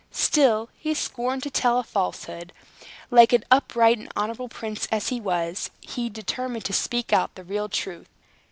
[0.09, 2.53] Still he scorned to tell a falsehood.
[3.11, 7.43] Like an upright and honorable prince as he was, he determined to speak out the
[7.43, 8.09] real truth.